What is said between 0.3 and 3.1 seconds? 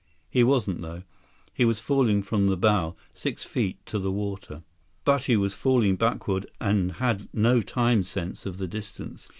He wasn't, though. He was falling from the bow,